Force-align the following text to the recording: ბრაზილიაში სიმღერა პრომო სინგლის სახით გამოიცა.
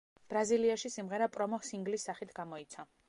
ბრაზილიაში 0.33 0.91
სიმღერა 0.93 1.27
პრომო 1.35 1.59
სინგლის 1.69 2.07
სახით 2.11 2.35
გამოიცა. 2.41 2.89